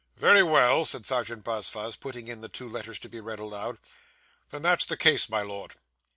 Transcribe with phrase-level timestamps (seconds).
[0.17, 4.89] 'Very well,' said Serjeant Buzfuz, putting in the two letters to be read, 'then that's
[4.89, 5.75] my case, my Lord.